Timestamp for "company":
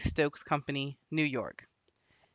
0.41-0.97